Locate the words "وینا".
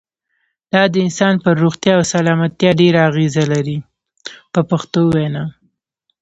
5.13-5.43